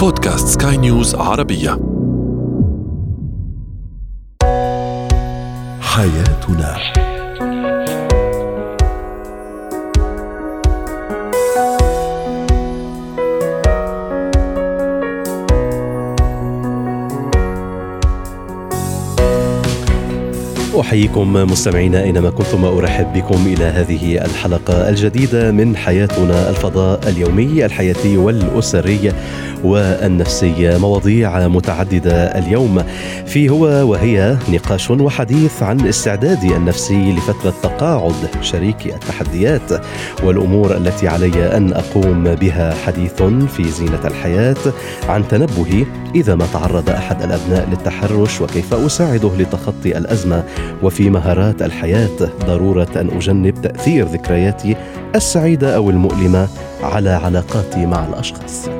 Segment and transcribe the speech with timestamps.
[0.00, 1.70] بودكاست سكاي نيوز عربية.
[5.80, 6.76] حياتنا.
[20.80, 28.16] أحييكم مستمعينا أينما كنتم أرحب بكم إلى هذه الحلقة الجديدة من حياتنا الفضاء اليومي الحياتي
[28.16, 29.12] والأسري.
[29.64, 32.82] والنفسي مواضيع متعددة اليوم.
[33.26, 39.84] في هو وهي نقاش وحديث عن استعدادي النفسي لفترة تقاعد شريك التحديات
[40.22, 44.56] والأمور التي علي أن أقوم بها حديث في زينة الحياة
[45.08, 50.44] عن تنبهي إذا ما تعرض أحد الأبناء للتحرش وكيف أساعده لتخطي الأزمة.
[50.82, 54.76] وفي مهارات الحياة ضرورة أن أجنب تأثير ذكرياتي
[55.14, 56.48] السعيدة أو المؤلمة
[56.82, 58.68] على علاقاتي مع الأشخاص.
[58.68, 58.79] هو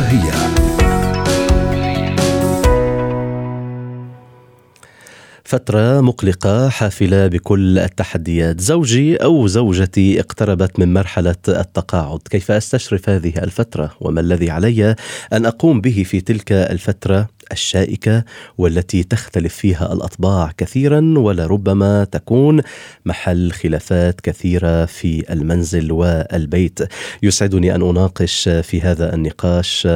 [0.00, 0.30] وهي.
[5.44, 8.60] فترة مقلقة حافلة بكل التحديات.
[8.60, 12.18] زوجي أو زوجتي اقتربت من مرحلة التقاعد.
[12.30, 14.96] كيف أستشرف هذه الفترة؟ وما الذي علي
[15.32, 18.24] أن أقوم به في تلك الفترة؟ الشائكة
[18.58, 22.62] والتي تختلف فيها الأطباع كثيرا ولربما تكون
[23.06, 26.78] محل خلافات كثيرة في المنزل والبيت.
[27.22, 29.88] يسعدني أن أناقش في هذا النقاش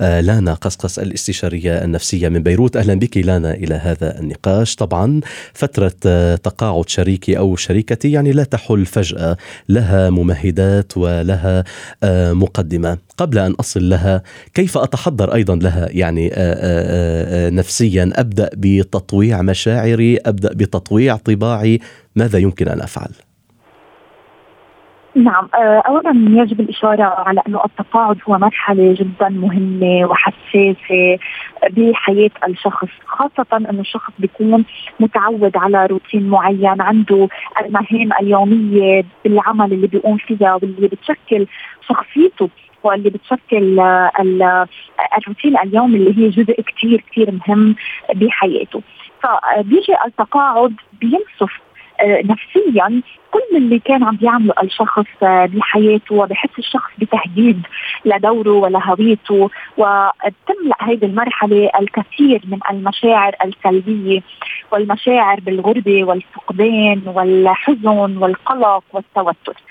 [0.00, 4.74] آه، لانا قصقص الاستشارية النفسية من بيروت أهلا بك لانا إلى هذا النقاش.
[4.74, 5.20] طبعا
[5.54, 9.36] فترة آه، تقاعد شريكي أو شريكتي يعني لا تحل فجأة
[9.68, 11.64] لها ممهدات ولها
[12.02, 13.07] آه، مقدمة.
[13.18, 14.22] قبل أن أصل لها
[14.54, 16.30] كيف أتحضر أيضا لها؟ يعني
[17.56, 21.78] نفسيا أبدأ بتطويع مشاعري أبدأ بتطويع طباعي
[22.16, 23.10] ماذا يمكن أن أفعل؟
[25.14, 25.48] نعم
[25.86, 31.18] اولا يجب الإشارة على أنه التقاعد هو مرحلة جدا مهمة وحساسة
[31.70, 34.64] بحياة الشخص خاصة أنه الشخص بيكون
[35.00, 37.28] متعود على روتين معين عنده
[37.60, 41.46] المهام اليومية بالعمل اللي بيقوم فيها واللي بتشكل
[41.88, 42.48] شخصيته.
[42.82, 43.80] واللي بتشكل
[45.18, 47.76] الروتين اليومي اللي هي جزء كثير كثير مهم
[48.14, 48.82] بحياته
[49.22, 51.60] فبيجي التقاعد بينصف
[52.00, 57.62] آه، نفسيا كل اللي كان عم بيعمله الشخص آه، بحياته وبحس الشخص بتهديد
[58.04, 64.20] لدوره ولهويته وبتملا هذه المرحلة الكثير من المشاعر السلبية
[64.72, 69.62] والمشاعر بالغربة والفقدان والحزن والقلق والتوتر.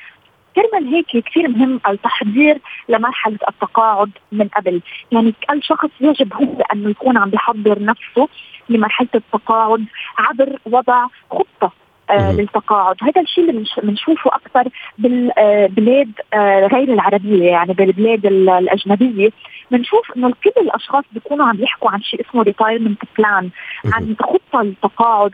[0.57, 2.57] كرمال هيك كثير مهم التحضير
[2.89, 4.81] لمرحلة التقاعد من قبل،
[5.11, 8.27] يعني الشخص يجب هو أنه يكون عم بيحضر نفسه
[8.69, 9.85] لمرحلة التقاعد
[10.17, 11.71] عبر وضع خطة
[12.09, 12.95] آه للتقاعد.
[13.01, 19.29] هذا الشيء اللي بنشوفه أكثر بالبلاد آه غير العربية يعني بالبلاد الأجنبية.
[19.71, 23.49] بنشوف إنه كل الأشخاص بيكونوا عم يحكوا عن شيء اسمه retirement plan
[23.93, 25.31] عن خطة للتقاعد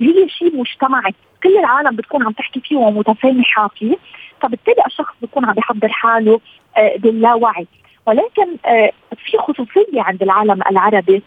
[0.00, 3.96] وهي شيء مجتمعي كل العالم بتكون عم تحكي فيه ومتسامحه فيه
[4.42, 6.40] فبالتالي الشخص بيكون عم يحضر حاله
[6.76, 7.66] آه، باللاوعي.
[8.06, 11.22] ولكن آه، في خصوصية عند العالم العربي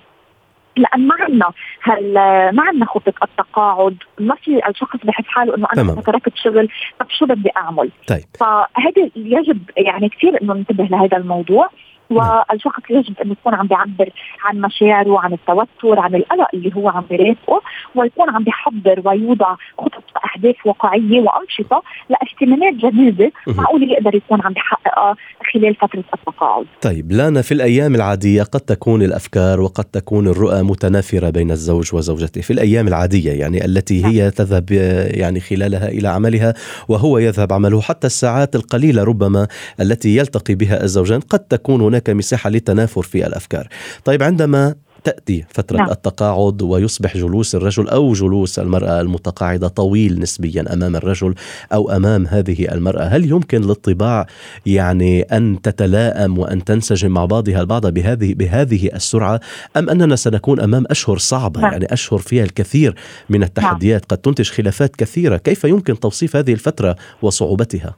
[0.78, 1.52] لأن ما عندنا
[1.82, 2.14] هل
[2.54, 7.26] ما عندنا خطة التقاعد ما في الشخص بحس حاله إنه أنا تركت شغل طب شو
[7.26, 8.24] بدي أعمل؟ طيب.
[8.40, 11.70] فهذا يجب يعني كثير إنه ننتبه لهذا الموضوع.
[12.14, 14.10] والشخص يجب انه يكون عم بيعبر
[14.44, 17.62] عن مشاعره عن التوتر عن القلق اللي هو عم بيرافقه
[17.96, 20.04] ويكون عم بيحضر ويوضع خطط
[20.36, 25.16] اهداف واقعية وأنشطة لاهتمامات جديده معقول يقدر يكون عم بيحققها
[25.54, 26.66] خلال فترة التقاعد.
[26.82, 32.42] طيب لانا في الأيام العادية قد تكون الأفكار وقد تكون الرؤى متنافرة بين الزوج وزوجته
[32.42, 34.30] في الأيام العادية يعني التي هي نعم.
[34.30, 34.72] تذهب
[35.14, 36.54] يعني خلالها إلى عملها
[36.88, 39.48] وهو يذهب عمله حتى الساعات القليلة ربما
[39.82, 43.68] التي يلتقي بها الزوجان قد تكون هناك مساحة للتنافر في الأفكار.
[44.06, 45.90] طيب عندما تأتي فترة نعم.
[45.90, 51.36] التقاعد ويصبح جلوس الرجل أو جلوس المرأة المتقاعدة طويل نسبيا أمام الرجل
[51.74, 54.28] أو أمام هذه المرأة هل يمكن للطباع
[54.66, 59.40] يعني أن تتلائم وأن تنسجم مع بعضها البعض بهذه بهذه السرعة
[59.78, 61.72] أم أننا سنكون أمام أشهر صعبة نعم.
[61.72, 62.96] يعني أشهر فيها الكثير
[63.30, 64.08] من التحديات نعم.
[64.10, 67.96] قد تنتج خلافات كثيرة كيف يمكن توصيف هذه الفترة وصعوبتها؟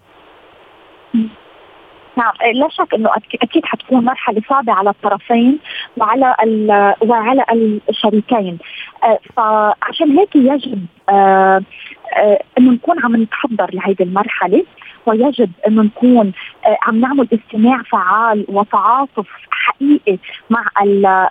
[2.18, 3.10] نعم لا شك إنه
[3.42, 5.60] أكيد حتكون مرحلة صعبة على الطرفين
[5.98, 6.36] وعلى
[7.02, 7.46] وعلى
[7.90, 8.58] الشريكين.
[9.04, 11.62] آه، فعشان هيك يجب آه،
[12.58, 14.66] إنه نكون عم نتحضر لهيدي المرحلة.
[15.08, 16.32] ويجب انه نكون
[16.84, 20.18] عم نعمل استماع فعال وتعاطف حقيقي
[20.50, 20.66] مع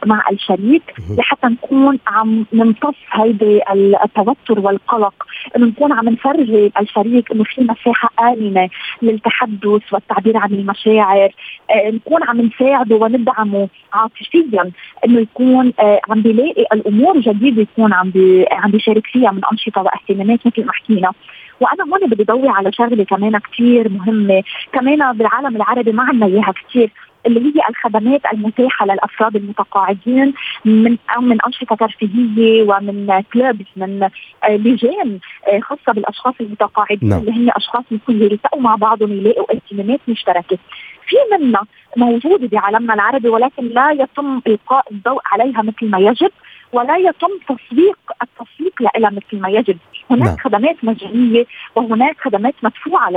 [0.07, 0.83] مع الشريك
[1.19, 3.61] لحتى نكون عم نمتص هيدي
[4.05, 5.15] التوتر والقلق
[5.57, 8.69] انه نكون عم نفرجي الشريك إنه في مساحة آمنة
[9.03, 11.31] للتحدث والتعبير عن المشاعر
[11.71, 14.71] آه، نكون عم نساعده وندعمه عاطفيا
[15.05, 18.13] إنه يكون آه، عم بيلاقي الأمور جديدة يكون عم
[18.53, 21.13] عم بيشارك فيها من أنشطة وأهتمامات مثل ما حكينا.
[21.61, 24.43] وأنا هون بدي ضوي على شغلة كمان كثير مهمة
[24.73, 26.91] كمان بالعالم العربي ما عندنا إياها كثير
[27.27, 30.35] اللي هي الخدمات المتاحة للأفراد المتقاعدين
[30.65, 34.09] من أو من أنشطة ترفيهية ومن كلوبز من
[34.49, 35.19] لجان
[35.49, 37.21] آه، خاصة بالأشخاص المتقاعدين نعم.
[37.21, 40.59] اللي هن أشخاص ممكن يلتقوا مع بعضهم يلاقوا اهتمامات مشتركة
[41.07, 41.63] في منا
[41.97, 46.31] موجوده بعالمنا العربي ولكن لا يتم إلقاء الضوء عليها مثل ما يجب
[46.75, 49.79] ولا يتم تسويق التسويق لها مثل ما يجب
[50.11, 50.37] هناك نعم.
[50.37, 51.45] خدمات مجانية
[51.75, 53.11] وهناك خدمات مدفوعة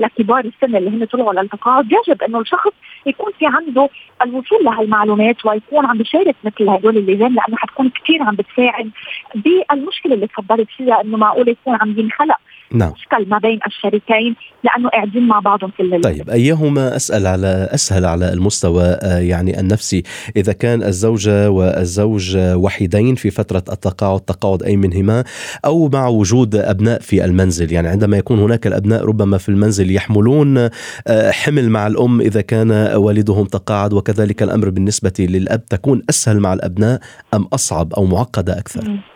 [0.00, 2.72] لكبار السن اللي هن طلعوا للتقاعد يجب إنه الشخص
[3.06, 3.88] يكون في عنده
[4.22, 8.90] الوصول لهالمعلومات ويكون عم بيشارك مثل هدول اللجان لأنه حتكون كثير عم بتساعد
[9.34, 12.36] بالمشكلة اللي تفضلت فيها إنه معقول يكون عم ينخلق
[12.74, 12.92] نعم.
[12.92, 16.00] مشكل ما بين الشريكين لأنه قاعدين مع بعضهم كل الليل.
[16.00, 20.02] طيب أيهما أسأل على أسهل على المستوى آه، يعني النفسي
[20.36, 25.24] إذا كان الزوجة والزوج وحيدين في فترة التقاعد تقاعد أي منهما
[25.64, 30.58] أو مع وجود أبناء في المنزل يعني عندما يكون هناك الأبناء ربما في المنزل يحملون
[30.58, 36.52] آه، حمل مع الأم إذا كان والدهم تقاعد وكذلك الأمر بالنسبة للأب تكون أسهل مع
[36.52, 37.00] الأبناء
[37.34, 39.13] أم أصعب أو معقدة أكثر؟ م.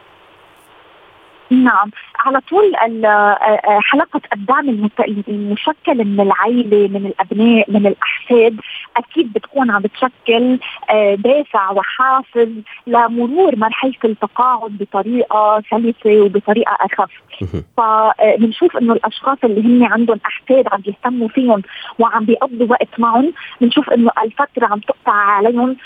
[1.50, 1.90] نعم.
[2.18, 4.68] على طول آه، آه، حلقة الدعم
[5.28, 8.56] المشكل من العائلة من الأبناء من الأحفاد
[8.96, 10.58] أكيد بتكون عم بتشكل
[10.90, 12.48] آه، دافع وحافز
[12.86, 17.10] لمرور مرحلة التقاعد بطريقة سلسة وبطريقة أخف.
[17.76, 21.62] فبنشوف إنه الأشخاص اللي هن عندهم أحفاد عم يهتموا فيهم
[21.98, 25.76] وعم بيقضوا وقت معهم بنشوف إنه الفترة عم تقطع عليهم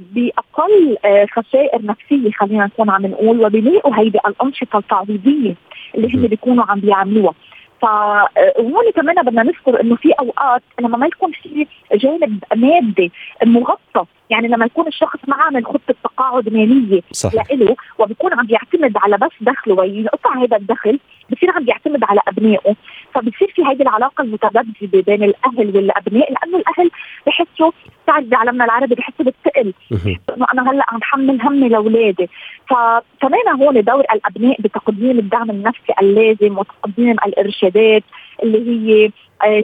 [0.00, 0.96] بأقل
[1.32, 5.54] خسائر نفسية خلينا نكون عم نقول وبيلاقوا هيدي الأنشطة التعويضيه
[5.94, 7.34] اللي هم بيكونوا عم بيعملوها.
[7.82, 13.12] فهون كمان بدنا نذكر إنه في أوقات لما ما يكون في جانب مادي
[13.46, 17.02] مغطى يعني لما يكون الشخص ما عامل خطة تقاعد مالية
[17.34, 20.98] لإله وبيكون عم بيعتمد على بس دخله وينقطع هذا الدخل
[21.30, 22.74] بصير عم بيعتمد على أبنائه.
[23.14, 26.90] فبصير في هيدي العلاقة المتذبذبه بين الأهل والأبناء لأنه الأهل
[27.26, 27.70] بحسوا
[28.04, 29.72] بتعرف بعالمنا العربي بحسوا بالثقل.
[30.36, 32.28] إنه أنا هلأ عم حمل همي لاولادي
[32.66, 38.02] فكمان هون دور الأبناء بتقديم الدعم النفسي اللازم وتقديم الإرشادات
[38.42, 38.58] اللي
[39.04, 39.10] هي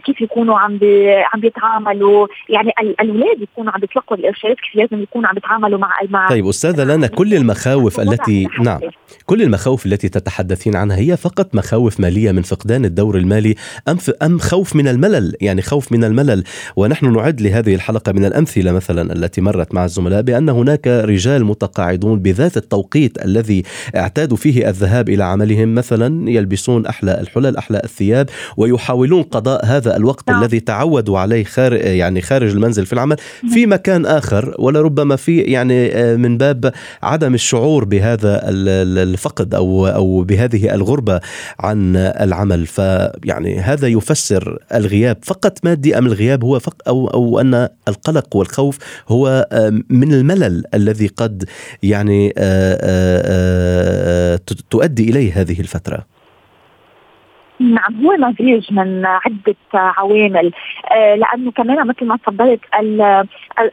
[0.04, 5.28] كيف يكونوا عم بي عم بيتعاملوا؟ يعني الاولاد يكونوا عم بيتلقوا الإرشادات كيف لازم يكونوا
[5.28, 8.80] عم بيتعاملوا مع مع طيب أستاذة لنا كل المخاوف التي نعم.
[9.26, 13.54] كل المخاوف التي تتحدثين عنها هي فقط مخاوف مالية من فقدان الدور المالي
[13.88, 16.44] أم أم خوف من الملل؟ يعني خوف من الملل.
[16.76, 22.18] ونحن نعد لهذه الحلقة من الأمثلة مثلا التي مرت مع الزملاء بأن هناك رجال متقاعدون
[22.18, 23.62] بذات التوقيت الذي
[23.96, 30.30] اعتادوا فيه الذهاب إلى عملهم مثلا يلبسون أحلى الحلل أحلى الثياب ويحاولون قضاء هذا الوقت
[30.30, 30.42] نعم.
[30.42, 33.16] الذي تعودوا عليه خارج يعني خارج المنزل في العمل
[33.54, 36.72] في مكان آخر ولربما في يعني آه، من باب
[37.02, 41.20] عدم الشعور بهذا الفقد أو أو بهذه الغربة
[41.60, 42.66] عن العمل.
[42.66, 45.16] فيعني هذا يفسر الغياب.
[45.22, 48.78] فقط مادي أم الغياب هو فق أو أو أن القلق والخوف
[49.08, 51.44] هو آه، من الملل الذي قد
[51.82, 54.40] يعني آه،
[54.70, 56.15] تؤدي إليه هذه الفترة.
[57.60, 60.52] نعم هو مزيج من عدة عوامل.
[60.92, 62.60] آه لأنه كمان مثل ما تفضلت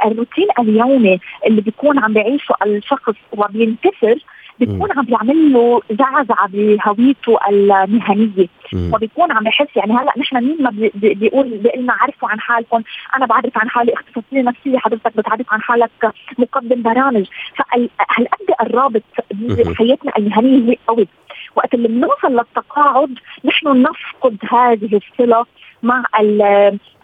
[0.06, 4.16] الروتين اليومي اللي بيكون عم بيعيشه الشخص وبينكسر
[4.60, 8.48] بيكون عم بيعمل له زعزعة بهويته المهنية.
[8.94, 12.84] وبيكون عم بحس يعني هلأ نحن مين ما بيقول بيقول عرفوا عن حالكم
[13.18, 15.92] أنا بعرف عن حالي اختصاصية نفسية حضرتك بتعرف عن حالك
[16.38, 17.26] مقدم برامج.
[17.56, 21.08] فهالقد الرابط بحياتنا المهنية هي قوي؟
[21.56, 25.46] وقت اللي بنوصل للتقاعد نحن نفقد هذه الصلة
[25.84, 26.04] مع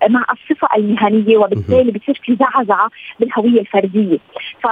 [0.09, 2.89] مع الصفة المهنية وبالتالي بتصير في زعزعة
[3.19, 4.17] بالهوية الفردية.
[4.61, 4.67] ف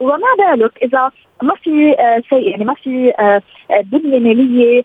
[0.00, 1.10] وما بالك إذا
[1.42, 1.94] ما في
[2.28, 3.12] شيء يعني ما في
[3.84, 4.82] بنية مالية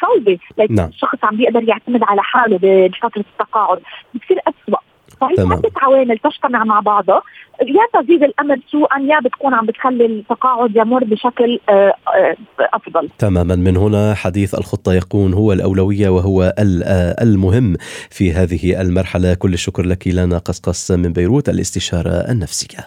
[0.00, 0.38] صلبة.
[0.70, 0.88] نعم.
[0.88, 3.80] الشخص عم بيقدر يعتمد على حاله بفترة التقاعد؟
[4.14, 4.80] بتصير اسوء
[5.28, 7.22] فهي عدة عوامل تجتمع مع بعضها.
[7.62, 13.08] يا تزيد الامر سوءا يا بتكون عم بتخلي التقاعد يمر بشكل آه، آه، أفضل.
[13.18, 13.56] تماما.
[13.56, 17.76] من هنا حديث الخطة يكون هو الأولوية وهو آه، المهم
[18.10, 19.34] في هذه المرحلة.
[19.34, 22.78] كل الشكر لك لنا قصقص من بيروت الاستشارة النفسية.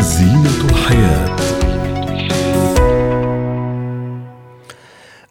[0.00, 1.41] زينة الحياة.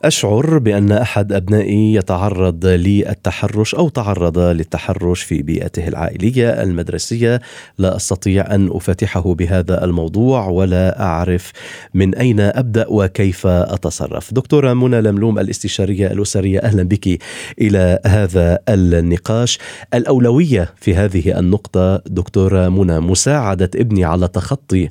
[0.03, 7.41] أشعر بأن أحد أبنائي يتعرض للتحرش أو تعرض للتحرش في بيئته العائلية المدرسية.
[7.77, 11.51] لا أستطيع أن أفتحه بهذا الموضوع ولا أعرف
[11.93, 14.33] من أين أبدأ وكيف أتصرف.
[14.33, 17.21] دكتورة منى لملوم الاستشارية الأسرية أهلا بك
[17.61, 19.59] إلى هذا النقاش.
[19.93, 24.89] الأولوية في هذه النقطة دكتورة منى مساعدة ابني على تخطي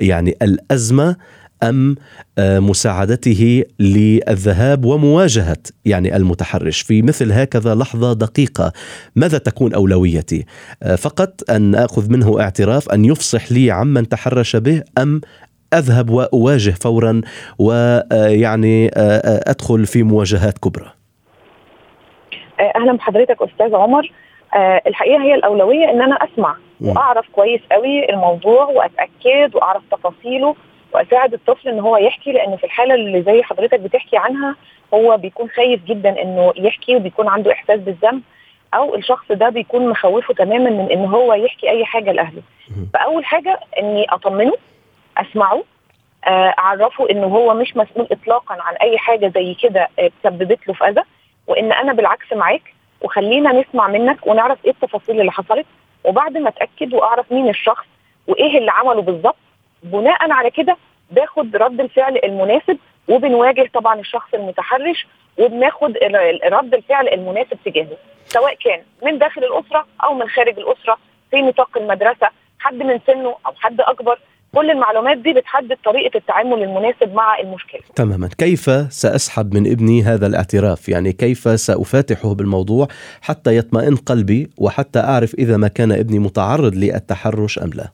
[0.00, 1.16] يعني الأزمة
[1.62, 1.96] أم
[2.38, 8.72] آه، مساعدته للذهاب ومواجهة يعني المتحرش في مثل هكذا لحظة دقيقة.
[9.16, 10.44] ماذا تكون أولويتي؟
[10.82, 15.20] آه، فقط أن آخذ منه اعتراف أن يفصح لي عمن تحرش به أم
[15.74, 17.20] أذهب وأواجه فورا
[17.58, 20.92] ويعني آه، أدخل في مواجهات كبرى.
[22.76, 24.12] أهلا بحضرتك أستاذ عمر.
[24.86, 30.54] الحقيقة هي الأولوية إن أنا أسمع وأعرف كويس قوي الموضوع وأتأكد وأعرف تفاصيله
[30.92, 34.56] وأساعد الطفل إن هو يحكي لأنه في الحالة اللي زي حضرتك بتحكي عنها
[34.94, 38.22] هو بيكون خايف جدا إنه يحكي وبيكون عنده إحساس بالذنب
[38.74, 42.42] أو الشخص ده بيكون مخوفه تماما من إن هو يحكي أي حاجة لأهله.
[42.94, 44.52] فأول حاجة إني أطمنه
[45.18, 45.62] أسمعه
[46.26, 50.74] آه، أعرفه إنه هو مش مسؤول اطلاقا عن أي حاجة زي كده آه، تسببت له
[50.74, 51.02] في أذى
[51.46, 55.66] وإن أنا بالعكس معاك وخلينا نسمع منك ونعرف إيه التفاصيل اللي حصلت
[56.04, 57.84] وبعد ما أتأكد وأعرف مين الشخص
[58.26, 59.36] وإيه اللي عمله بالظبط
[59.82, 60.76] بناء على كده
[61.10, 65.06] باخد رد الفعل المناسب وبنواجه طبعا الشخص المتحرش
[65.38, 65.94] وبناخد
[66.44, 67.96] رد الفعل المناسب تجاهه
[68.26, 70.96] سواء كان من داخل الأسرة أو من خارج الأسرة
[71.30, 74.18] في نطاق المدرسة حد من سنه أو حد أكبر
[74.54, 77.80] كل المعلومات دي بتحدد طريقة التعامل المناسب مع المشكلة.
[77.96, 82.88] تماما، كيف سأسحب من ابني هذا الاعتراف؟ يعني كيف سأفاتحه بالموضوع
[83.22, 87.88] حتى يطمئن قلبي وحتى أعرف إذا ما كان ابني متعرض للتحرش أم لا؟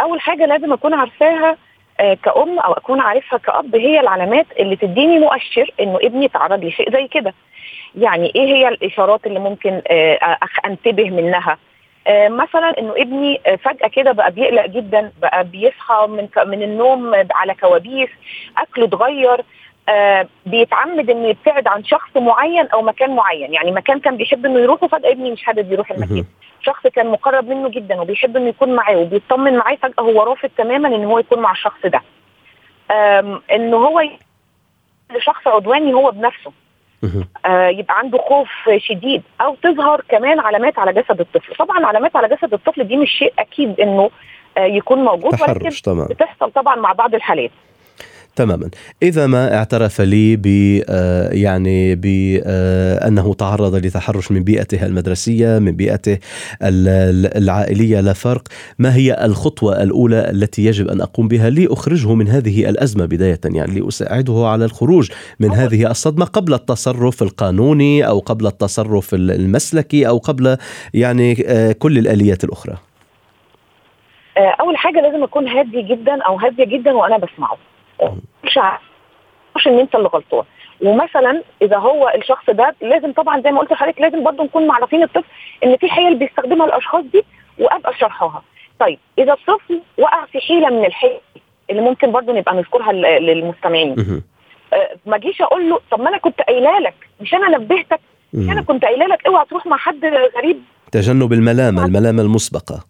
[0.00, 1.56] أول حاجة لازم أكون عارفاها
[2.00, 6.92] آه، كأم أو أكون عارفها كأب هي العلامات اللي تديني مؤشر إنه ابني تعرض لشيء
[6.92, 7.34] زي كده.
[7.98, 11.58] يعني إيه هي الإشارات اللي ممكن آه، أنتبه منها؟
[12.06, 17.54] آه، مثلا إنه ابني فجأة كده بقى بيقلق جدا بقى بيصحى من من النوم على
[17.54, 18.08] كوابيس
[18.58, 19.44] أكله اتغير
[20.46, 24.86] بيتعمد إنه يبتعد عن شخص معين أو مكان معين يعني مكان كان بيحب إنه يروحه
[24.86, 26.24] فجأة ابني مش حابب يروح المكان
[26.62, 30.88] شخص كان مقرب منه جدا وبيحب إنه يكون معاه وبيطمن معاه فجأة هو رافض تماما
[30.88, 32.02] إن هو يكون مع الشخص ده.
[33.52, 34.02] إنه هو
[35.16, 36.52] لشخص عدواني هو بنفسه.
[37.46, 39.22] آه يبقى عنده خوف شديد.
[39.40, 41.54] أو تظهر كمان علامات على جسد الطفل.
[41.54, 44.10] طبعا علامات على جسد الطفل دي مش شيء أكيد إنه
[44.58, 45.70] آه يكون موجود ولكن
[46.06, 47.50] بتحصل طبعا مع بعض الحالات.
[48.36, 48.70] تماما.
[49.02, 50.46] إذا ما اعترف لي ب
[50.88, 56.18] آه، يعني بأنه تعرض لتحرش من بيئته المدرسية من بيئته
[56.62, 58.42] العائلية لا فرق.
[58.78, 63.80] ما هي الخطوة الأولى التي يجب أن أقوم بها لأخرجه من هذه الأزمة بداية يعني
[63.80, 65.10] لأساعده على الخروج
[65.40, 70.56] من هذه الصدمة قبل التصرف القانوني أو قبل التصرف المسلكي أو قبل
[70.94, 72.76] يعني آه، كل الآليات الأخرى؟
[74.36, 77.56] آه، أول حاجة لازم أكون هادي جدا أو هادية جدا وأنا بسمعه.
[78.44, 78.58] مش
[79.56, 80.44] مش إن أنت اللي غلطان.
[80.82, 85.02] ومثلا إذا هو الشخص ده لازم طبعا زي ما قلت لحضرتك لازم برضه نكون معرفين
[85.02, 85.28] الطفل
[85.64, 87.24] إن في حيل بيستخدمها الأشخاص دي
[87.58, 88.42] وأبقى شرحها.
[88.80, 91.20] طيب إذا الطفل وقع في حيلة من الحيل
[91.70, 94.22] اللي ممكن برضه نبقى نذكرها للمستمعين.
[94.72, 98.00] أه ما أجيش أقول له طب ما أنا كنت قايلة لك مش أنا نبهتك
[98.34, 100.04] مش أنا كنت قايلة لك أوعى تروح مع حد
[100.36, 100.62] غريب.
[100.92, 102.84] تجنب الملامة الملامة المسبقة.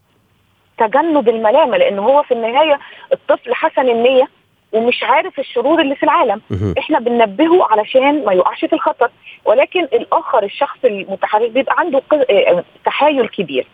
[0.78, 2.78] تجنب الملامة لأن هو في النهاية
[3.12, 4.28] الطفل حسن النية.
[4.72, 6.40] ومش عارف الشرور اللي في العالم.
[6.78, 9.10] إحنا بننبهه علشان ما يقعش في الخطر
[9.44, 13.66] ولكن الآخر الشخص المتحرك بيبقى عنده آه، آه، تحايل كبير.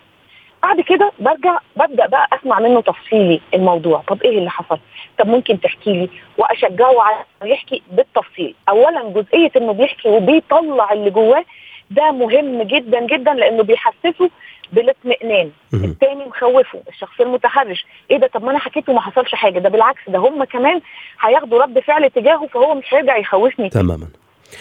[0.63, 4.03] بعد كده برجع ببدأ بقى أسمع منه تفصيلي الموضوع.
[4.09, 4.79] طب إيه اللي حصل؟
[5.19, 8.55] طب ممكن تحكي لي؟ وأشجعه على يحكي بالتفصيل.
[8.69, 11.45] اولا جزئية إنه بيحكي وبيطلع اللي جواه
[11.91, 14.31] ده مهم جدا جدا لأنه بيحسسه
[14.73, 15.51] بالاطمئنان.
[15.75, 17.87] الثاني مخوفه الشخص المتحرش.
[18.11, 19.59] إيه ده؟ طب ما أنا حكيت وما حصلش حاجة.
[19.59, 20.81] ده بالعكس ده هم كمان
[21.21, 23.69] هياخدوا رد فعل تجاهه فهو مش هيرجع يخوفني.
[23.69, 24.09] تماما.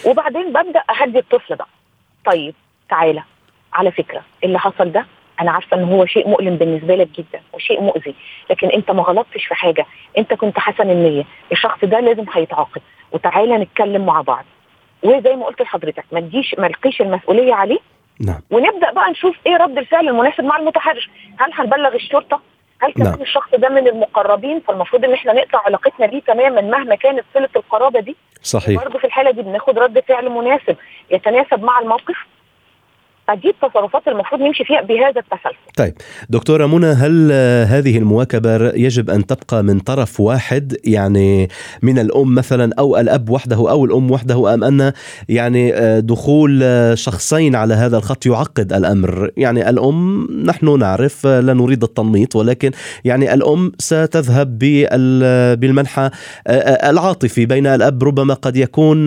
[0.06, 1.68] وبعدين ببدأ أهدي الطفل بقى
[2.26, 2.54] طيب
[2.90, 3.22] تعالى.
[3.72, 5.06] على فكرة اللي حصل ده
[5.40, 8.14] أنا عارفة إن هو شيء مؤلم بالنسبة لك جدا وشيء مؤذي.
[8.50, 9.86] لكن أنت ما غلطتش في حاجة.
[10.18, 11.24] أنت كنت حسن النية.
[11.52, 12.82] الشخص ده لازم هيتعاقب.
[13.12, 14.44] وتعالى نتكلم مع بعض.
[15.02, 17.78] وزي ما قلت لحضرتك ما تجيش ما تلقيش المسؤولية عليه.
[18.20, 18.40] نعم.
[18.50, 21.10] ونبدأ بقى نشوف إيه رد الفعل المناسب مع المتحرش.
[21.38, 22.40] هل هنبلغ الشرطة؟
[22.82, 23.22] هل كمان نعم.
[23.22, 28.00] الشخص ده من المقربين؟ فالمفروض إن إحنا نقطع علاقتنا بيه تماما مهما كانت صلة القرابة
[28.00, 28.16] دي.
[28.42, 28.82] صحيح.
[28.82, 30.76] برضه في الحالة دي بناخد رد فعل مناسب
[31.10, 32.16] يتناسب مع الموقف.
[33.28, 35.94] فدي التصرفات المفروض نمشي فيها بهذا التسلسل طيب
[36.30, 37.32] دكتورة منى هل
[37.68, 41.48] هذه المواكبة يجب أن تبقى من طرف واحد؟ يعني
[41.82, 44.92] من الأم مثلا أو الأب وحده أو الأم وحده أم أن
[45.28, 46.64] يعني دخول
[46.98, 52.70] شخصين على هذا الخط يعقد الأمر؟ يعني الأم نحن نعرف لا نريد التنميط ولكن
[53.04, 54.58] يعني الأم ستذهب
[55.60, 56.10] بالمنحى
[56.90, 59.06] العاطفي بين الأب ربما قد يكون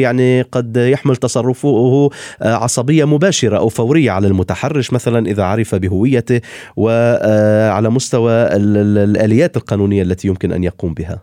[0.00, 2.10] يعني قد يحمل تصرفه
[2.56, 6.40] عصبية مباشرة أو فورية على المتحرش مثلا إذا عرف بهويته
[6.76, 11.18] وعلى مستوى الآليات القانونية التي يمكن أن يقوم بها.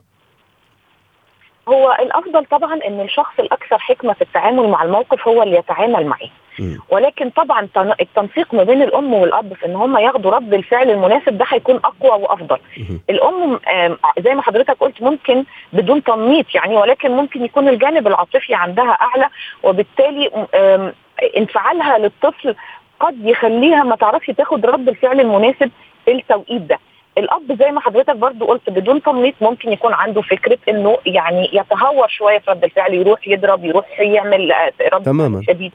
[1.70, 6.30] هو الأفضل طبعا إن الشخص الأكثر حكمة في التعامل مع الموقف هو اللي يتعامل معه.
[6.90, 7.68] ولكن طبعا
[8.02, 12.22] التنسيق ما بين الأم والأب في إن هم ياخدوا رد الفعل المناسب ده هيكون أقوى
[12.24, 12.58] وأفضل.
[13.10, 13.60] الأم
[14.20, 15.44] زي ما حضرتك قلت ممكن
[15.74, 19.30] بدون تنميط يعني ولكن ممكن يكون الجانب العاطفي عندها أعلى
[19.64, 20.32] وبالتالي
[21.38, 22.56] انفعالها للطفل
[23.00, 25.72] قد يخليها ما تعرفش تاخد رد الفعل المناسب
[26.06, 26.80] في التوقيت ده.
[27.18, 32.08] الأب زي ما حضرتك برضو قلت بدون تمنيط ممكن يكون عنده فكرة إنه يعني يتهور
[32.08, 34.54] شوية في رد الفعل يروح يضرب يروح يعمل
[34.94, 35.42] رد تماما.
[35.48, 35.72] شديد.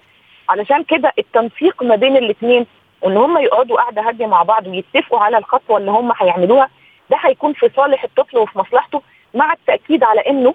[0.49, 2.67] علشان كده التنسيق ما بين الاثنين
[3.03, 6.69] وإن هم يقعدوا قاعدة هادية مع بعض ويتفقوا على الخطوة اللي هم هيعملوها
[7.11, 9.03] ده هيكون في صالح الطفل وفي مصلحته
[9.35, 10.55] مع التأكيد على إنه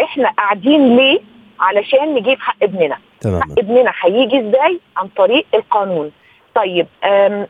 [0.00, 1.20] إحنا قاعدين ليه؟
[1.60, 2.98] علشان نجيب حق ابننا.
[3.20, 3.42] تماما.
[3.42, 6.10] حق ابننا هيجي إزاي عن طريق القانون
[6.54, 6.86] طيب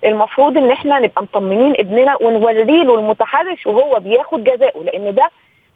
[0.05, 5.31] المفروض ان إحنا نبقى مطمنين ابننا ونوري له المتحرش وهو بياخد جزاءه لأن ده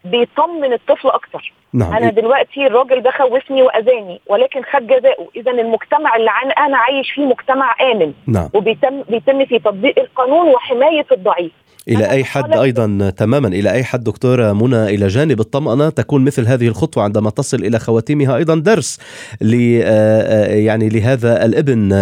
[0.05, 1.95] بيطمن الطفل أكتر نعم.
[1.97, 7.23] أنا دلوقتي الراجل ده خوفني وأذاني ولكن خد جزاؤه إذا المجتمع اللي أنا عايش فيه
[7.27, 8.49] مجتمع آمن نعم.
[8.55, 11.53] وبيتم بيتم في تطبيق القانون وحماية الضعيف
[11.89, 15.89] إلى أي حد أيضا تماما إلى أي حد دكتوره منى إلى جانب الطمأنة.
[15.89, 18.99] تكون مثل هذه الخطوة عندما تصل إلى خواتيمها أيضا درس
[19.41, 21.93] ل يعني لهذا الابن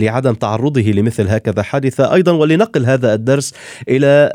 [0.00, 2.14] لعدم تعرضه لمثل هكذا حادثة.
[2.14, 3.54] أيضا ولنقل هذا الدرس
[3.88, 4.32] إلى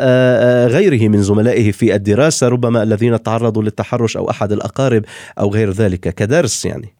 [0.72, 5.03] غيره من زملائه في الدراسة ربما الذين تعرضوا للتحرش أو أحد الأقارب
[5.39, 6.93] أو غير ذلك كدرس يعني.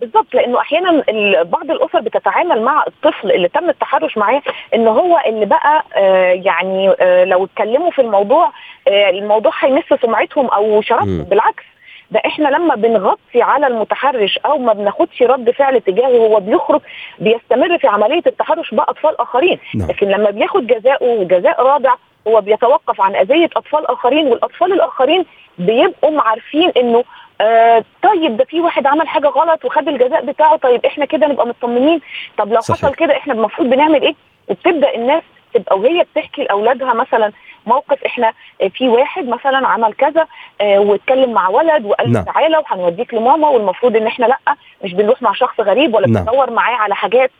[0.00, 1.02] بالظبط لأنه أحيانا
[1.42, 4.42] بعض الأسر بتتعامل مع الطفل اللي تم التحرش معاه
[4.74, 8.52] إن هو اللي بقى آه يعني آه لو اتكلموا في الموضوع
[8.88, 11.62] آه الموضوع هيمس سمعتهم أو شرفهم بالعكس
[12.10, 16.80] ده إحنا لما بنغطي على المتحرش أو ما بناخدش رد فعل تجاهه هو بيخرج
[17.18, 19.58] بيستمر في عملية التحرش بأطفال آخرين.
[19.74, 19.88] نعم.
[19.88, 21.94] لكن لما بياخد جزاءه وجزاء رادع
[22.28, 25.24] هو بيتوقف عن أذية أطفال آخرين والأطفال الآخرين
[25.58, 27.04] بيبقوا عارفين إنه
[27.40, 31.46] آه طيب ده في واحد عمل حاجة غلط وخد الجزاء بتاعه طيب إحنا كده نبقى
[31.46, 32.00] مطمنين
[32.38, 32.78] طب لو صحيح.
[32.82, 34.14] حصل كده إحنا المفروض بنعمل إيه
[34.48, 35.22] وبتبدا الناس
[35.54, 37.32] تبقى وهي بتحكي لأولادها مثلا
[37.66, 38.32] موقف إحنا
[38.74, 40.26] في واحد مثلا عمل كذا
[40.60, 42.24] آه واتكلم مع ولد وقال نعم.
[42.24, 44.38] تعالى وهنوديك لماما والمفروض إن إحنا لأ
[44.84, 46.24] مش بنروح مع شخص غريب ولا نعم.
[46.24, 47.30] بندور معاه على حاجات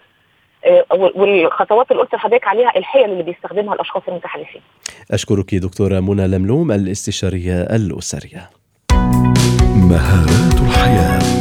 [0.65, 4.61] آه والخطوات اللي قلت لحضرتك عليها الحيل اللي بيستخدمها الأشخاص المتحرشين
[5.13, 8.51] أشكرك دكتورة منى لملوم الاستشارية الأسرية
[9.91, 11.40] مهارات الحياة.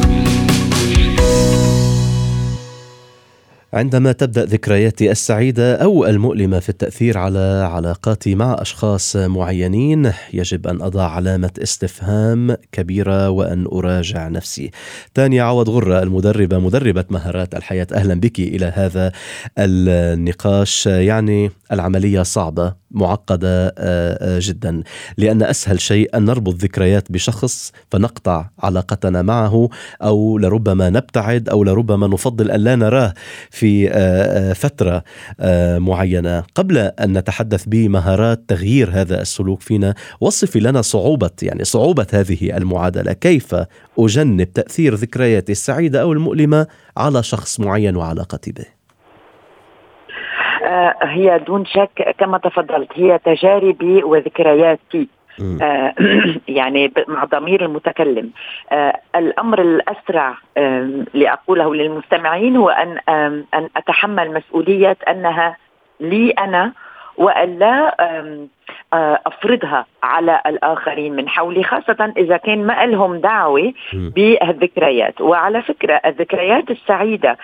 [3.73, 10.82] عندما تبدأ ذكرياتي السعيدة أو المؤلمة في التأثير على علاقاتي مع أشخاص معينين يجب أن
[10.82, 14.71] أضع علامة استفهام كبيرة وأن أراجع نفسي.
[15.13, 17.88] تانيا عوض غرة المدربة مدربة مهارات الحياة.
[17.93, 19.12] أهلا بك إلى هذا
[19.58, 20.86] النقاش.
[20.86, 23.73] يعني العملية صعبة معقدة
[24.39, 24.84] جدا.
[25.17, 29.69] لأن أسهل شيء أن نربط ذكريات بشخص فنقطع علاقتنا معه
[30.01, 33.13] أو لربما نبتعد أو لربما نفضل أن لا نراه
[33.60, 33.89] في
[34.56, 35.04] فترة
[35.78, 36.43] معينة.
[36.56, 43.13] قبل أن نتحدث بمهارات تغيير هذا السلوك فينا وصفي لنا صعوبة يعني صعوبة هذه المعادلة.
[43.13, 43.56] كيف
[44.00, 46.67] أجنب تأثير ذكرياتي السعيدة أو المؤلمة
[46.98, 48.65] على شخص معين وعلاقتي به
[51.04, 55.04] هي دون شك كما تفضلت هي تجاربي وذكرياتي.
[55.04, 55.18] آه
[56.48, 58.30] يعني مع ضمير المتكلم.
[58.72, 62.98] آه الأمر الأسرع آه لأقوله للمستمعين هو أن
[63.54, 65.58] أن أتحمل مسؤولية أنها
[66.00, 66.74] لي أنا
[67.18, 67.96] والا
[68.94, 76.72] أفرضها على الآخرين من حولي خاصة إذا كان ما لهم دعوة بالذكريات وعلى فكرة الذكريات
[76.72, 77.38] السعيدة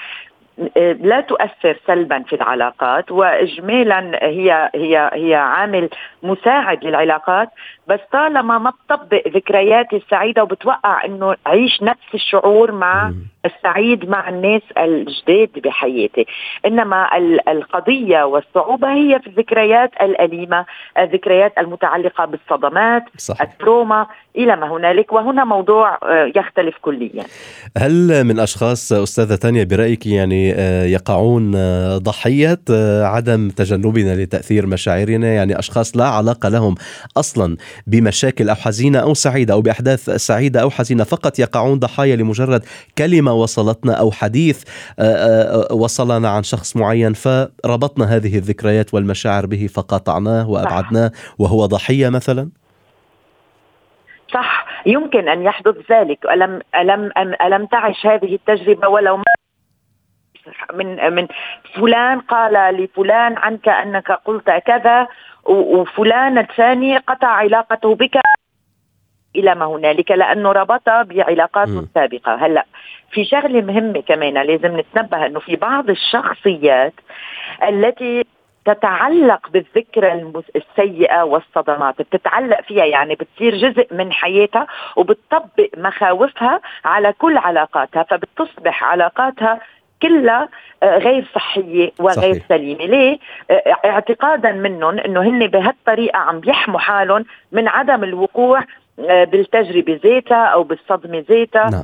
[1.02, 5.89] لا تؤثر سلبا في العلاقات واجمالا هي هي هي عامل
[6.24, 7.50] مساعد للعلاقات.
[7.88, 13.13] بس طالما ما بتطبق ذكرياتي السعيدة وبتوقع إنه عيش نفس الشعور مع
[13.46, 16.26] السعيد مع الناس الجداد بحياتي.
[16.65, 20.65] إنما القضية والصعوبة هي في الذكريات الأليمة
[21.00, 23.41] الذكريات المتعلقة بالصدمات صحيح.
[23.41, 25.13] التروما إلى ما هنالك.
[25.13, 27.24] وهنا موضوع آه، يختلف كليا.
[27.78, 32.60] هل من أشخاص أستاذة تانيا برأيك يعني آه، يقعون آه، ضحيه
[33.03, 36.75] عدم تجنبنا لتأثير مشاعرنا يعني أشخاص لا علاقة لهم
[37.17, 42.63] أصلا بمشاكل أو حزينة أو سعيدة أو بأحداث سعيدة أو حزينة فقط يقعون ضحايا لمجرد
[42.97, 44.63] كلمة وصلتنا أو حديث
[45.71, 52.49] وصلنا عن شخص معين فربطنا هذه الذكريات والمشاعر به فقاطعناه وأبعدناه وهو ضحية مثلا؟
[54.34, 54.65] صح.
[54.86, 56.19] يمكن أن يحدث ذلك.
[56.25, 59.17] ألم ألم ألم تعش هذه التجربة ولو
[60.73, 61.27] من من
[61.75, 65.08] فلان قال لفلان عنك أنك قلت كذا
[65.45, 68.19] وفلان الثاني قطع علاقته بك
[69.36, 72.65] إلى ما هنالك لأنه ربط بعلاقاته السابقه هلا
[73.12, 76.93] في شغلة مهمة كمان لازم نتنبه إنه في بعض الشخصيات
[77.63, 78.25] التي
[78.65, 87.38] تتعلق بالذكرى السيئة والصدمات بتتعلق فيها يعني بتصير جزء من حياتها وبتطبق مخاوفها على كل
[87.38, 89.60] علاقاتها فبتصبح علاقاتها
[90.01, 90.49] كلها
[90.84, 92.47] آه، غير صحية وغير صحيح.
[92.49, 93.19] سليمة ليه؟
[93.51, 98.63] آه، اعتقادا منهم إنه هن بهالطريقة عم بيحموا حالهم من عدم الوقوع
[99.10, 101.84] آه، بالتجربة ذاتها أو بالصدمة ذاتها نعم.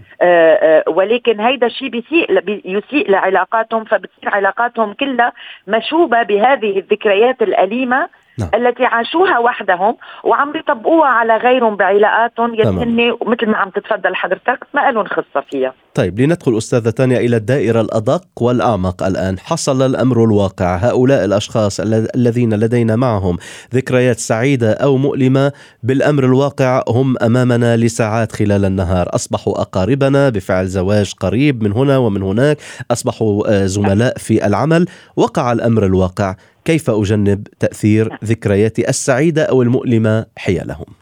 [0.88, 5.34] ولكن هيدا الشيء بيسيء يسيء لعلاقاتهم فبتصير علاقاتهم كلها
[5.67, 8.50] مشوبة بهذه الذكريات الأليمة نعم.
[8.56, 14.91] التي عاشوها وحدهم وعم بيطبقوها على غيرهم بعلاقاتهم يلي مثل ما عم تتفضل حضرتك ما
[14.91, 19.39] لهم خصة فيها طيب لندخل أستاذة تانيا إلى الدائرة الأدق والأعمق الآن.
[19.39, 20.75] حصل الأمر الواقع.
[20.75, 21.80] هؤلاء الأشخاص
[22.15, 23.38] الذين لدينا معهم
[23.73, 25.51] ذكريات سعيدة أو مؤلمة
[25.84, 29.15] بالأمر الواقع هم أمامنا لساعات خلال النهار.
[29.15, 32.58] أصبحوا أقاربنا بفعل زواج قريب من هنا ومن هناك.
[32.91, 34.86] أصبحوا آه، زملاء في العمل.
[35.15, 36.36] وقع الأمر الواقع.
[36.65, 38.17] كيف أجنب تأثير.
[38.25, 41.01] ذكرياتي السعيدة أو المؤلمة حيالهم؟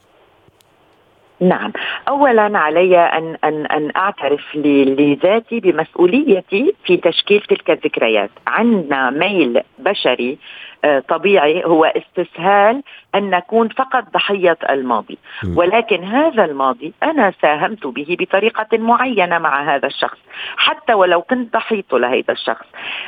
[1.41, 1.71] نعم.
[2.07, 8.29] اولا علي ان ان أن أعترف لذاتي بمسؤوليتي في تشكيل تلك الذكريات.
[8.47, 10.37] عندنا ميل بشري
[11.07, 12.83] طبيعي هو استسهال
[13.15, 15.17] أن نكون فقط ضحية الماضي.
[15.55, 20.17] ولكن هذا الماضي أنا ساهمت به بطريقة معينة مع هذا الشخص.
[20.57, 22.65] حتى ولو كنت ضحيته لهذا الشخص.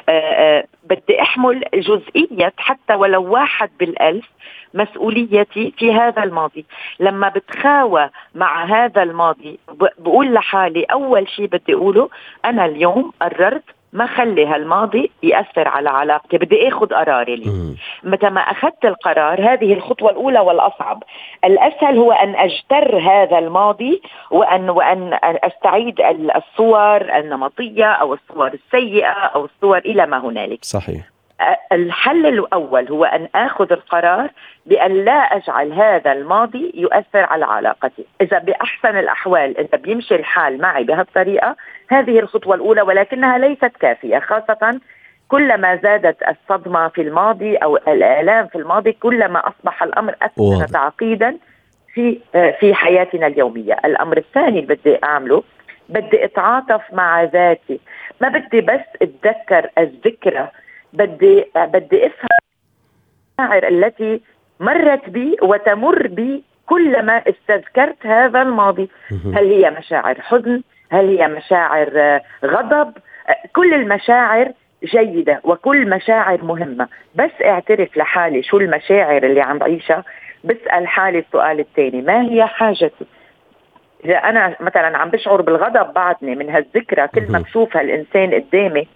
[0.09, 4.25] آه، آه، بدي أحمل جزئية حتى ولو واحد بالألف
[4.73, 6.65] مسؤوليتي في هذا الماضي.
[6.99, 9.59] لما بتخاوى مع هذا الماضي
[9.99, 12.09] بقول لحالي أول شيء بدي أقوله
[12.45, 16.37] أنا اليوم قررت ما خلي هالماضي يأثر على علاقتي.
[16.37, 21.03] بدي آخذ قراري لي متى ما أخذت القرار هذه الخطوة الأولى والأصعب.
[21.45, 24.01] الأسهل هو أن أجتر هذا الماضي
[24.31, 26.01] وان وأن أستعيد
[26.35, 30.65] الصور النمطية أو الصور السيئة أو الصور إلى ما هنالك.
[30.65, 31.10] صحيح.
[31.71, 34.29] الحل الأول هو أن آخذ القرار
[34.65, 40.83] بأن لا أجعل هذا الماضي يؤثر على علاقتي، إذا بأحسن الأحوال إذا بيمشي الحال معي
[40.83, 41.55] بهالطريقة
[41.89, 44.79] هذه الخطوة الأولى ولكنها ليست كافية خاصة
[45.27, 51.37] كلما زادت الصدمة في الماضي أو الآلام في الماضي كلما أصبح الأمر أكثر تعقيدا
[51.93, 52.19] في
[52.59, 55.43] في حياتنا اليومية، الأمر الثاني اللي بدي أعمله
[55.89, 57.79] بدي أتعاطف مع ذاتي،
[58.21, 60.47] ما بدي بس أتذكر الذكرى
[60.93, 62.29] بدي بدي افهم
[63.39, 64.21] المشاعر التي
[64.59, 68.89] مرت بي وتمر بي كلما استذكرت هذا الماضي.
[69.35, 72.93] هل هي مشاعر حزن؟ هل هي مشاعر غضب؟
[73.55, 74.51] كل المشاعر
[74.83, 76.87] جيدة وكل مشاعر مهمة.
[77.15, 80.03] بس اعترف لحالي شو المشاعر اللي عم بعيشها.
[80.43, 83.05] بسأل حالي السؤال الثاني ما هي حاجتي؟
[84.05, 88.87] إذا أنا مثلا عم بشعر بالغضب بعدني من هالذكرى كل ما بشوفها الإنسان قدامي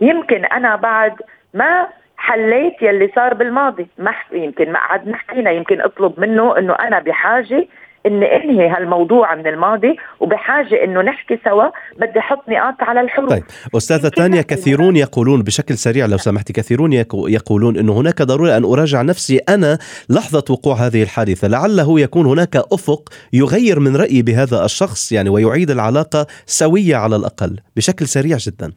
[0.00, 1.12] يمكن أنا بعد
[1.54, 3.86] ما حليت يلي صار بالماضي.
[3.98, 7.66] ما يمكن ما قعدنا حكينا يمكن اطلب منه إنه أنا بحاجة
[8.06, 13.30] إني أنهي هالموضوع من الماضي وبحاجة إنه نحكي سوا بدي أحط نقاط على الحروف.
[13.30, 13.42] طيب
[13.76, 16.92] أستاذة تانيا كثيرون يقولون بشكل سريع لو سمحتي كثيرون
[17.28, 19.78] يقولون إنه هناك ضرورة أن أراجع نفسي أنا
[20.10, 21.48] لحظة وقوع هذه الحادثة.
[21.48, 27.60] لعله يكون هناك أفق يغير من رأيي بهذا الشخص يعني ويعيد العلاقة سوية على الأقل
[27.76, 28.72] بشكل سريع جدا.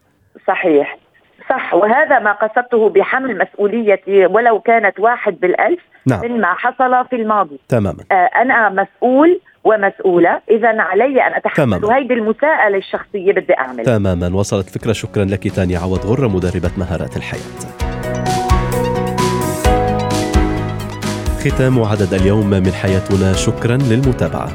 [0.48, 1.03] صحيح.
[1.50, 6.20] صح وهذا ما قصدته بحمل مسؤوليتي ولو كانت واحد بالألف نعم.
[6.26, 7.60] مما حصل في الماضي.
[7.70, 8.04] تماما.
[8.12, 11.88] آه أنا مسؤول ومسؤولة اذا علي أن أتحمل تماما.
[11.88, 13.84] وهيدي المساءلة الشخصية بدي أعمل.
[13.84, 14.36] تماما.
[14.36, 14.94] وصلت فكرة.
[14.94, 17.54] شكرا لك تانيا عوض غره مدربة مهارات الحياة.
[21.44, 23.34] ختام عدد اليوم من حياتنا.
[23.34, 24.50] شكرا للمتابعة.